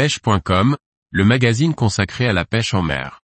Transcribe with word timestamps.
pêche.com, 0.00 0.78
le 1.10 1.24
magazine 1.26 1.74
consacré 1.74 2.26
à 2.26 2.32
la 2.32 2.46
pêche 2.46 2.72
en 2.72 2.80
mer. 2.80 3.20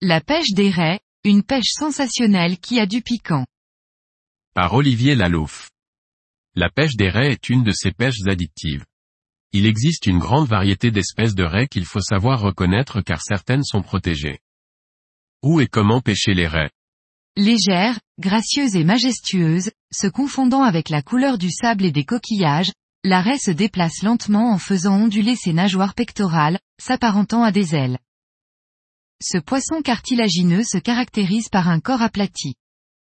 La 0.00 0.20
pêche 0.20 0.50
des 0.54 0.70
raies, 0.70 0.98
une 1.22 1.44
pêche 1.44 1.70
sensationnelle 1.78 2.58
qui 2.58 2.80
a 2.80 2.86
du 2.86 3.00
piquant. 3.00 3.46
Par 4.54 4.74
Olivier 4.74 5.14
Lalouf. 5.14 5.70
La 6.56 6.68
pêche 6.68 6.96
des 6.96 7.10
raies 7.10 7.30
est 7.30 7.48
une 7.48 7.62
de 7.62 7.70
ces 7.70 7.92
pêches 7.92 8.26
addictives. 8.26 8.84
Il 9.56 9.66
existe 9.66 10.06
une 10.06 10.18
grande 10.18 10.48
variété 10.48 10.90
d'espèces 10.90 11.36
de 11.36 11.44
raies 11.44 11.68
qu'il 11.68 11.84
faut 11.84 12.00
savoir 12.00 12.40
reconnaître 12.40 13.00
car 13.02 13.22
certaines 13.22 13.62
sont 13.62 13.82
protégées. 13.82 14.40
Où 15.44 15.60
et 15.60 15.68
comment 15.68 16.00
pêcher 16.00 16.34
les 16.34 16.48
raies? 16.48 16.72
Légère, 17.36 18.00
gracieuse 18.18 18.74
et 18.74 18.82
majestueuse, 18.82 19.70
se 19.92 20.08
confondant 20.08 20.64
avec 20.64 20.88
la 20.88 21.02
couleur 21.02 21.38
du 21.38 21.52
sable 21.52 21.84
et 21.84 21.92
des 21.92 22.04
coquillages, 22.04 22.72
la 23.04 23.22
raie 23.22 23.38
se 23.38 23.52
déplace 23.52 24.02
lentement 24.02 24.50
en 24.50 24.58
faisant 24.58 24.96
onduler 24.96 25.36
ses 25.36 25.52
nageoires 25.52 25.94
pectorales, 25.94 26.58
s'apparentant 26.82 27.44
à 27.44 27.52
des 27.52 27.76
ailes. 27.76 27.98
Ce 29.22 29.38
poisson 29.38 29.82
cartilagineux 29.82 30.64
se 30.64 30.78
caractérise 30.78 31.48
par 31.48 31.68
un 31.68 31.78
corps 31.78 32.02
aplati. 32.02 32.56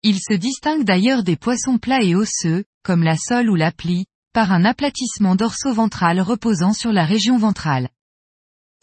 Il 0.04 0.20
se 0.20 0.36
distingue 0.36 0.84
d'ailleurs 0.84 1.24
des 1.24 1.38
poissons 1.38 1.80
plats 1.80 2.04
et 2.04 2.14
osseux, 2.14 2.66
comme 2.84 3.02
la 3.02 3.18
sole 3.18 3.50
ou 3.50 3.56
la 3.56 3.72
plie, 3.72 4.06
par 4.36 4.52
un 4.52 4.66
aplatissement 4.66 5.34
dorso-ventral 5.38 6.20
reposant 6.20 6.74
sur 6.74 6.92
la 6.92 7.06
région 7.06 7.38
ventrale. 7.38 7.88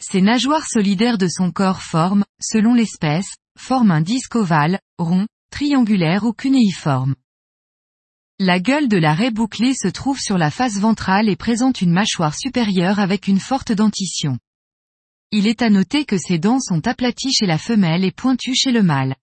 Ces 0.01 0.19
nageoires 0.19 0.65
solidaires 0.67 1.19
de 1.19 1.27
son 1.27 1.51
corps 1.51 1.83
forment, 1.83 2.25
selon 2.41 2.73
l'espèce, 2.73 3.35
forment 3.55 3.91
un 3.91 4.01
disque 4.01 4.35
ovale, 4.35 4.79
rond, 4.97 5.27
triangulaire 5.51 6.23
ou 6.23 6.33
cunéiforme. 6.33 7.13
La 8.39 8.59
gueule 8.59 8.87
de 8.87 8.97
la 8.97 9.13
raie 9.13 9.29
bouclée 9.29 9.75
se 9.75 9.87
trouve 9.87 10.19
sur 10.19 10.39
la 10.39 10.49
face 10.49 10.79
ventrale 10.79 11.29
et 11.29 11.35
présente 11.35 11.81
une 11.81 11.91
mâchoire 11.91 12.33
supérieure 12.33 12.99
avec 12.99 13.27
une 13.27 13.39
forte 13.39 13.71
dentition. 13.71 14.39
Il 15.29 15.45
est 15.45 15.61
à 15.61 15.69
noter 15.69 16.03
que 16.05 16.17
ses 16.17 16.39
dents 16.39 16.59
sont 16.59 16.87
aplaties 16.87 17.31
chez 17.31 17.45
la 17.45 17.59
femelle 17.59 18.03
et 18.03 18.11
pointues 18.11 18.55
chez 18.55 18.71
le 18.71 18.81
mâle. 18.81 19.15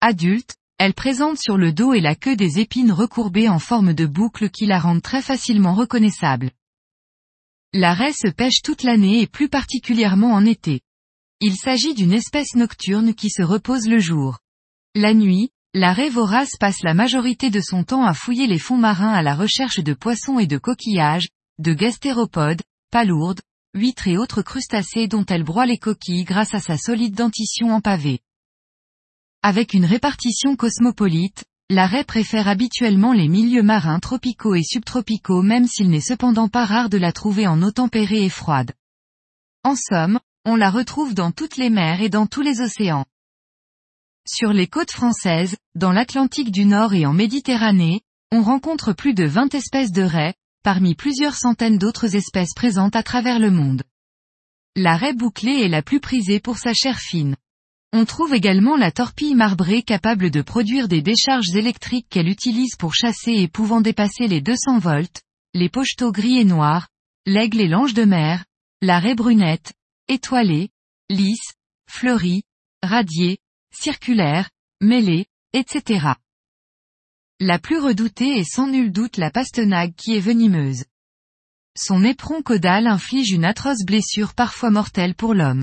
Adulte, 0.00 0.56
elle 0.78 0.94
présente 0.94 1.38
sur 1.38 1.56
le 1.56 1.72
dos 1.72 1.94
et 1.94 2.00
la 2.00 2.14
queue 2.14 2.36
des 2.36 2.58
épines 2.58 2.92
recourbées 2.92 3.48
en 3.48 3.58
forme 3.58 3.94
de 3.94 4.06
boucle 4.06 4.50
qui 4.50 4.66
la 4.66 4.78
rendent 4.78 5.02
très 5.02 5.22
facilement 5.22 5.74
reconnaissable. 5.74 6.50
La 7.72 7.94
raie 7.94 8.12
se 8.12 8.28
pêche 8.28 8.60
toute 8.62 8.82
l'année 8.82 9.20
et 9.20 9.26
plus 9.26 9.48
particulièrement 9.48 10.32
en 10.32 10.44
été. 10.44 10.80
Il 11.40 11.56
s'agit 11.56 11.94
d'une 11.94 12.12
espèce 12.12 12.54
nocturne 12.54 13.14
qui 13.14 13.30
se 13.30 13.42
repose 13.42 13.88
le 13.88 13.98
jour. 13.98 14.38
La 14.94 15.14
nuit, 15.14 15.50
la 15.74 15.92
raie 15.92 16.10
vorace 16.10 16.56
passe 16.58 16.82
la 16.82 16.94
majorité 16.94 17.50
de 17.50 17.60
son 17.60 17.82
temps 17.82 18.04
à 18.04 18.14
fouiller 18.14 18.46
les 18.46 18.60
fonds 18.60 18.76
marins 18.76 19.12
à 19.12 19.22
la 19.22 19.34
recherche 19.34 19.80
de 19.80 19.92
poissons 19.92 20.38
et 20.38 20.46
de 20.46 20.58
coquillages, 20.58 21.28
de 21.58 21.72
gastéropodes, 21.72 22.62
palourdes, 22.90 23.40
huîtres 23.74 24.06
et 24.06 24.16
autres 24.16 24.42
crustacés 24.42 25.08
dont 25.08 25.24
elle 25.26 25.42
broie 25.42 25.66
les 25.66 25.78
coquilles 25.78 26.24
grâce 26.24 26.54
à 26.54 26.60
sa 26.60 26.76
solide 26.76 27.14
dentition 27.14 27.72
en 27.72 27.80
pavé. 27.80 28.20
Avec 29.46 29.74
une 29.74 29.84
répartition 29.84 30.56
cosmopolite, 30.56 31.44
la 31.68 31.86
raie 31.86 32.04
préfère 32.04 32.48
habituellement 32.48 33.12
les 33.12 33.28
milieux 33.28 33.62
marins 33.62 34.00
tropicaux 34.00 34.54
et 34.54 34.62
subtropicaux 34.62 35.42
même 35.42 35.66
s'il 35.66 35.90
n'est 35.90 36.00
cependant 36.00 36.48
pas 36.48 36.64
rare 36.64 36.88
de 36.88 36.96
la 36.96 37.12
trouver 37.12 37.46
en 37.46 37.60
eau 37.60 37.70
tempérée 37.70 38.24
et 38.24 38.30
froide. 38.30 38.72
En 39.62 39.76
somme, 39.76 40.18
on 40.46 40.56
la 40.56 40.70
retrouve 40.70 41.12
dans 41.12 41.30
toutes 41.30 41.58
les 41.58 41.68
mers 41.68 42.00
et 42.00 42.08
dans 42.08 42.26
tous 42.26 42.40
les 42.40 42.62
océans. 42.62 43.04
Sur 44.26 44.54
les 44.54 44.66
côtes 44.66 44.92
françaises, 44.92 45.58
dans 45.74 45.92
l'Atlantique 45.92 46.50
du 46.50 46.64
Nord 46.64 46.94
et 46.94 47.04
en 47.04 47.12
Méditerranée, 47.12 48.00
on 48.32 48.40
rencontre 48.40 48.94
plus 48.94 49.12
de 49.12 49.24
20 49.24 49.54
espèces 49.54 49.92
de 49.92 50.04
raies, 50.04 50.36
parmi 50.62 50.94
plusieurs 50.94 51.34
centaines 51.34 51.76
d'autres 51.76 52.16
espèces 52.16 52.54
présentes 52.56 52.96
à 52.96 53.02
travers 53.02 53.38
le 53.38 53.50
monde. 53.50 53.82
La 54.74 54.96
raie 54.96 55.12
bouclée 55.12 55.60
est 55.60 55.68
la 55.68 55.82
plus 55.82 56.00
prisée 56.00 56.40
pour 56.40 56.56
sa 56.56 56.72
chair 56.72 56.98
fine. 56.98 57.36
On 57.96 58.04
trouve 58.04 58.34
également 58.34 58.76
la 58.76 58.90
torpille 58.90 59.36
marbrée 59.36 59.84
capable 59.84 60.32
de 60.32 60.42
produire 60.42 60.88
des 60.88 61.00
décharges 61.00 61.54
électriques 61.54 62.08
qu'elle 62.10 62.28
utilise 62.28 62.74
pour 62.74 62.92
chasser 62.92 63.34
et 63.34 63.46
pouvant 63.46 63.80
dépasser 63.80 64.26
les 64.26 64.40
200 64.40 64.80
volts, 64.80 65.22
les 65.54 65.68
pocheteaux 65.68 66.10
gris 66.10 66.40
et 66.40 66.44
noirs, 66.44 66.88
l'aigle 67.24 67.60
et 67.60 67.68
l'ange 67.68 67.94
de 67.94 68.02
mer, 68.02 68.44
la 68.82 68.98
raie 68.98 69.14
brunette, 69.14 69.74
étoilée, 70.08 70.70
lisse, 71.08 71.54
fleurie, 71.88 72.42
radiée, 72.82 73.38
circulaire, 73.72 74.50
mêlée, 74.80 75.26
etc. 75.52 76.14
La 77.38 77.60
plus 77.60 77.78
redoutée 77.78 78.40
est 78.40 78.52
sans 78.52 78.66
nul 78.66 78.90
doute 78.90 79.18
la 79.18 79.30
pastenague 79.30 79.94
qui 79.94 80.16
est 80.16 80.20
venimeuse. 80.20 80.84
Son 81.78 82.02
éperon 82.02 82.42
caudal 82.42 82.88
inflige 82.88 83.30
une 83.30 83.44
atroce 83.44 83.84
blessure 83.86 84.34
parfois 84.34 84.70
mortelle 84.70 85.14
pour 85.14 85.32
l'homme. 85.32 85.62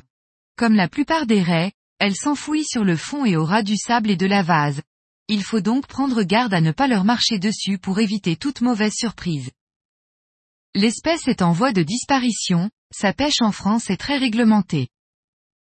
Comme 0.58 0.76
la 0.76 0.88
plupart 0.88 1.26
des 1.26 1.42
raies, 1.42 1.74
elle 2.02 2.16
s'enfouit 2.16 2.66
sur 2.66 2.84
le 2.84 2.98
fond 2.98 3.26
et 3.26 3.38
au 3.38 3.46
ras 3.46 3.62
du 3.62 3.78
sable 3.78 4.10
et 4.10 4.16
de 4.18 4.26
la 4.26 4.42
vase. 4.42 4.82
Il 5.28 5.44
faut 5.44 5.62
donc 5.62 5.86
prendre 5.86 6.24
garde 6.24 6.52
à 6.52 6.60
ne 6.60 6.72
pas 6.72 6.88
leur 6.88 7.04
marcher 7.04 7.38
dessus 7.38 7.78
pour 7.78 8.00
éviter 8.00 8.36
toute 8.36 8.62
mauvaise 8.62 8.96
surprise. 8.96 9.52
L'espèce 10.74 11.28
est 11.28 11.44
en 11.44 11.52
voie 11.52 11.74
de 11.74 11.84
disparition, 11.84 12.72
sa 12.92 13.14
pêche 13.14 13.40
en 13.42 13.52
France 13.52 13.92
est 13.92 13.98
très 13.98 14.18
réglementée. 14.18 14.88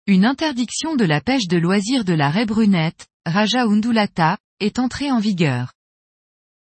Une 0.05 0.23
interdiction 0.23 0.95
de 0.95 1.03
la 1.03 1.19
pêche 1.19 1.47
de 1.47 1.57
loisirs 1.57 2.05
de 2.05 2.13
la 2.13 2.29
raie 2.29 2.45
brunette, 2.45 3.07
Raja 3.25 3.63
undulata, 3.63 4.37
est 4.59 4.77
entrée 4.77 5.11
en 5.11 5.19
vigueur. 5.19 5.73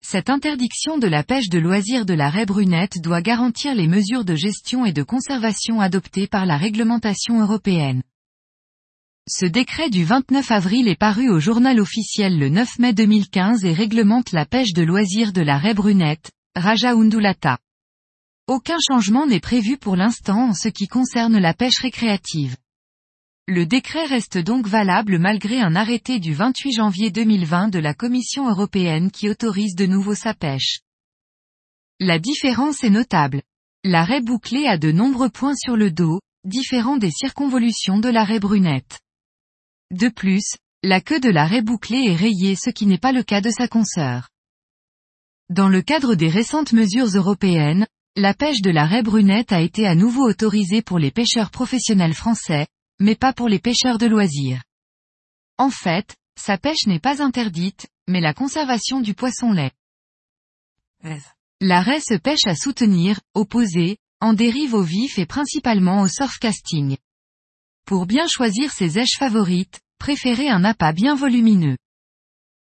Cette 0.02 0.30
interdiction 0.30 0.96
de 0.96 1.08
la 1.08 1.22
pêche 1.24 1.50
de 1.50 1.58
loisirs 1.58 2.06
de 2.06 2.14
la 2.14 2.30
raie 2.30 2.46
brunette 2.46 3.02
doit 3.02 3.20
garantir 3.20 3.74
les 3.74 3.86
mesures 3.86 4.24
de 4.24 4.34
gestion 4.34 4.86
et 4.86 4.94
de 4.94 5.02
conservation 5.02 5.82
adoptées 5.82 6.26
par 6.26 6.46
la 6.46 6.56
réglementation 6.56 7.42
européenne. 7.42 8.02
Ce 9.30 9.44
décret 9.44 9.90
du 9.90 10.04
29 10.04 10.50
avril 10.50 10.88
est 10.88 10.96
paru 10.96 11.28
au 11.28 11.38
journal 11.38 11.80
officiel 11.80 12.38
le 12.38 12.48
9 12.48 12.78
mai 12.78 12.94
2015 12.94 13.62
et 13.66 13.74
réglemente 13.74 14.32
la 14.32 14.46
pêche 14.46 14.72
de 14.72 14.80
loisirs 14.80 15.34
de 15.34 15.42
la 15.42 15.58
raie 15.58 15.74
brunette, 15.74 16.30
Raja 16.56 16.94
undulata. 16.94 17.58
Aucun 18.46 18.78
changement 18.80 19.26
n'est 19.26 19.38
prévu 19.38 19.76
pour 19.76 19.96
l'instant 19.96 20.48
en 20.48 20.54
ce 20.54 20.68
qui 20.68 20.88
concerne 20.88 21.36
la 21.36 21.52
pêche 21.52 21.78
récréative. 21.80 22.56
Le 23.46 23.66
décret 23.66 24.06
reste 24.06 24.38
donc 24.38 24.66
valable 24.66 25.18
malgré 25.18 25.60
un 25.60 25.76
arrêté 25.76 26.20
du 26.20 26.32
28 26.32 26.72
janvier 26.72 27.10
2020 27.10 27.68
de 27.68 27.80
la 27.80 27.92
Commission 27.92 28.48
européenne 28.48 29.10
qui 29.10 29.28
autorise 29.28 29.74
de 29.74 29.84
nouveau 29.84 30.14
sa 30.14 30.32
pêche. 30.32 30.80
La 32.00 32.18
différence 32.18 32.82
est 32.82 32.88
notable. 32.88 33.42
La 33.84 34.04
raie 34.04 34.22
bouclée 34.22 34.66
a 34.66 34.78
de 34.78 34.90
nombreux 34.90 35.28
points 35.28 35.56
sur 35.56 35.76
le 35.76 35.90
dos, 35.90 36.18
différents 36.44 36.96
des 36.96 37.10
circonvolutions 37.10 37.98
de 37.98 38.08
la 38.08 38.24
raie 38.24 38.40
brunette. 38.40 39.00
De 39.91 40.09
plus, 40.09 40.56
la 40.82 41.00
queue 41.00 41.21
de 41.21 41.31
la 41.31 41.47
raie 41.47 41.62
bouclée 41.62 42.04
est 42.09 42.16
rayée 42.16 42.56
ce 42.56 42.71
qui 42.71 42.87
n'est 42.87 42.99
pas 42.99 43.12
le 43.12 43.22
cas 43.22 43.41
de 43.41 43.50
sa 43.50 43.69
consoeur. 43.69 44.28
Dans 45.49 45.69
le 45.69 45.81
cadre 45.81 46.15
des 46.15 46.28
récentes 46.28 46.72
mesures 46.72 47.09
européennes, 47.16 47.87
la 48.15 48.34
pêche 48.34 48.60
de 48.60 48.71
la 48.71 48.84
raie 48.84 49.03
brunette 49.03 49.53
a 49.53 49.62
été 49.62 49.87
à 49.87 49.94
nouveau 49.94 50.28
autorisée 50.28 50.82
pour 50.82 50.99
les 50.99 51.10
pêcheurs 51.10 51.50
professionnels 51.50 52.15
français, 52.15 52.66
mais 53.00 53.15
pas 53.15 53.32
pour 53.32 53.49
les 53.49 53.59
pêcheurs 53.59 53.97
de 53.97 54.06
loisirs. 54.06 54.62
En 55.56 55.71
fait, 55.71 56.16
sa 56.38 56.59
pêche 56.59 56.87
n'est 56.87 57.00
pas 57.00 57.22
interdite, 57.22 57.88
mais 58.06 58.20
la 58.20 58.34
conservation 58.34 59.00
du 59.00 59.15
poisson 59.15 59.53
l'est. 59.53 59.72
La 61.60 61.81
raie 61.81 62.00
se 62.00 62.15
pêche 62.15 62.47
à 62.47 62.55
soutenir, 62.55 63.20
opposer, 63.34 63.97
en 64.20 64.34
dérive 64.34 64.75
au 64.75 64.82
vif 64.82 65.19
et 65.19 65.26
principalement 65.26 66.03
au 66.03 66.09
surfcasting. 66.09 66.97
Pour 67.88 68.04
bien 68.04 68.26
choisir 68.28 68.71
ses 68.71 68.99
èches 68.99 69.16
favorites, 69.19 69.81
préférez 69.99 70.50
un 70.50 70.62
appât 70.62 70.93
bien 70.93 71.14
volumineux. 71.14 71.79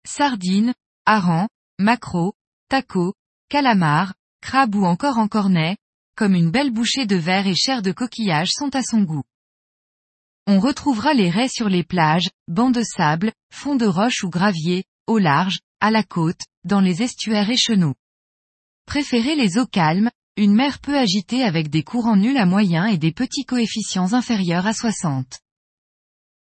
Sardines, 0.06 0.74
harengs, 1.06 1.48
maquereaux, 1.80 2.34
tacos, 2.68 3.14
calamars, 3.48 4.14
crabes 4.42 4.75
ou 4.75 4.84
encore 4.84 5.20
en 5.20 5.30
cornet, 5.30 5.78
comme 6.18 6.36
une 6.36 6.52
belle 6.52 6.72
bouchée 6.72 7.06
de 7.06 7.16
verre 7.16 7.48
et 7.48 7.56
chair 7.56 7.81
de 7.81 7.94
coquillage 7.94 8.50
sont 8.52 8.75
à 8.75 8.84
son 8.84 9.04
goût. 9.04 9.24
On 10.46 10.60
retrouvera 10.60 11.14
les 11.14 11.30
raies 11.30 11.48
sur 11.48 11.69
les 11.69 11.86
plages, 11.86 12.30
bancs 12.50 12.76
de 12.76 12.84
sable, 12.84 13.31
fonds 13.50 13.78
de 13.78 13.86
roche 13.86 14.26
ou 14.26 14.30
gravier, 14.30 14.84
au 15.08 15.19
large, 15.19 15.60
à 15.80 15.90
la 15.90 16.04
côte, 16.04 16.42
dans 16.66 16.81
les 16.81 17.02
estuaires 17.02 17.50
et 17.50 17.56
chenaux. 17.56 17.96
Préférez 18.86 19.38
les 19.38 19.58
eaux 19.58 19.68
calmes, 19.68 20.12
une 20.35 20.56
mer 20.56 20.80
peu 20.80 20.97
agitée 20.97 21.44
avec 21.44 21.69
des 21.69 21.83
courants 21.83 22.15
nuls 22.15 22.38
à 22.38 22.47
moyens 22.47 22.91
et 22.91 22.97
des 22.97 23.12
petits 23.12 23.45
coefficients 23.45 24.13
inférieurs 24.13 24.65
à 24.65 24.74
60. 24.74 25.39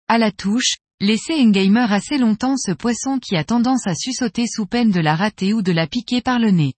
À 0.07 0.19
la 0.19 0.31
touche, 0.31 0.75
laissez 0.99 1.33
une 1.33 1.51
gamer 1.51 1.91
assez 1.91 2.19
longtemps 2.19 2.57
ce 2.57 2.71
poisson 2.73 3.17
qui 3.17 3.35
a 3.35 3.43
tendance 3.43 3.87
à 3.87 3.95
sussauter 3.95 4.45
sous 4.45 4.67
peine 4.67 4.91
de 4.91 4.99
la 4.99 5.15
rater 5.15 5.53
ou 5.53 5.63
de 5.63 5.71
la 5.71 5.87
piquer 5.87 6.21
par 6.21 6.37
le 6.37 6.51
nez. 6.51 6.73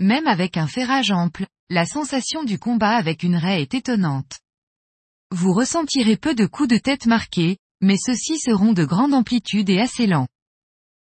Même 0.00 0.26
avec 0.26 0.56
un 0.56 0.66
ferrage 0.66 1.12
ample, 1.12 1.46
la 1.70 1.86
sensation 1.86 2.42
du 2.42 2.58
combat 2.58 2.96
avec 2.96 3.22
une 3.22 3.36
raie 3.36 3.62
est 3.62 3.74
étonnante. 3.74 4.40
Vous 5.30 5.52
ressentirez 5.52 6.16
peu 6.16 6.34
de 6.34 6.46
coups 6.46 6.70
de 6.70 6.78
tête 6.78 7.06
marqués, 7.06 7.58
mais 7.80 7.96
ceux-ci 7.96 8.38
seront 8.38 8.72
de 8.72 8.84
grande 8.84 9.14
amplitude 9.14 9.70
et 9.70 9.78
assez 9.78 10.08
lents. 10.08 10.26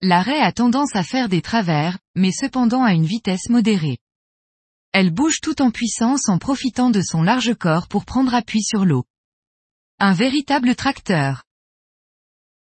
L'arrêt 0.02 0.40
a 0.42 0.52
tendance 0.52 0.94
à 0.96 1.04
faire 1.04 1.30
des 1.30 1.42
travers, 1.42 2.00
mais 2.16 2.32
cependant 2.34 2.84
à 2.84 2.94
une 2.94 3.06
vitesse 3.06 3.48
modérée. 3.50 3.98
Elle 4.92 5.12
bouge 5.12 5.40
tout 5.42 5.62
en 5.62 5.70
puissance 5.70 6.30
en 6.30 6.40
profitant 6.40 6.90
de 6.90 7.02
son 7.02 7.22
large 7.22 7.54
corps 7.54 7.88
pour 7.88 8.06
prendre 8.06 8.34
appui 8.34 8.64
sur 8.64 8.86
l'eau. 8.86 9.06
Un 10.00 10.14
véritable 10.14 10.76
tracteur. 10.76 11.44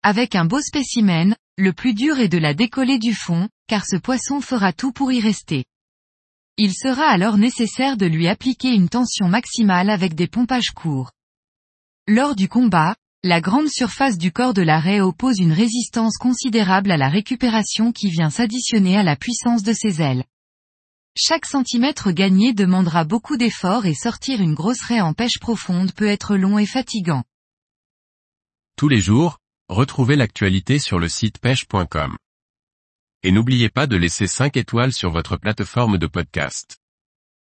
Avec 0.02 0.34
un 0.34 0.44
beau 0.44 0.60
spécimen, 0.60 1.36
le 1.56 1.72
plus 1.72 1.94
dur 1.94 2.18
est 2.18 2.28
de 2.28 2.38
la 2.38 2.52
décoller 2.52 2.98
du 2.98 3.14
fond, 3.14 3.48
car 3.68 3.86
ce 3.86 3.96
poisson 3.96 4.40
fera 4.40 4.72
tout 4.72 4.92
pour 4.92 5.12
y 5.12 5.20
rester. 5.20 5.64
Il 6.56 6.74
sera 6.74 7.04
alors 7.04 7.38
nécessaire 7.38 7.96
de 7.96 8.06
lui 8.06 8.28
appliquer 8.28 8.74
une 8.74 8.88
tension 8.88 9.28
maximale 9.28 9.90
avec 9.90 10.14
des 10.14 10.26
pompages 10.26 10.70
courts. 10.70 11.12
Lors 12.08 12.34
du 12.34 12.48
combat, 12.48 12.96
la 13.22 13.40
grande 13.40 13.68
surface 13.68 14.18
du 14.18 14.32
corps 14.32 14.54
de 14.54 14.62
l'arrêt 14.62 15.00
oppose 15.00 15.38
une 15.38 15.52
résistance 15.52 16.16
considérable 16.16 16.90
à 16.90 16.96
la 16.96 17.08
récupération 17.08 17.92
qui 17.92 18.10
vient 18.10 18.30
s'additionner 18.30 18.96
à 18.96 19.02
la 19.02 19.16
puissance 19.16 19.62
de 19.62 19.72
ses 19.72 20.00
ailes. 20.00 20.24
Chaque 21.18 21.46
centimètre 21.46 22.10
gagné 22.10 22.52
demandera 22.52 23.04
beaucoup 23.04 23.38
d'efforts 23.38 23.86
et 23.86 23.94
sortir 23.94 24.42
une 24.42 24.52
grosse 24.52 24.82
raie 24.82 25.00
en 25.00 25.14
pêche 25.14 25.38
profonde 25.40 25.92
peut 25.92 26.06
être 26.06 26.36
long 26.36 26.58
et 26.58 26.66
fatigant. 26.66 27.24
Tous 28.76 28.88
les 28.88 29.00
jours, 29.00 29.38
retrouvez 29.70 30.14
l'actualité 30.14 30.78
sur 30.78 30.98
le 30.98 31.08
site 31.08 31.38
pêche.com. 31.38 32.18
Et 33.22 33.32
n'oubliez 33.32 33.70
pas 33.70 33.86
de 33.86 33.96
laisser 33.96 34.26
5 34.26 34.58
étoiles 34.58 34.92
sur 34.92 35.10
votre 35.10 35.38
plateforme 35.38 35.96
de 35.96 36.06
podcast. 36.06 36.76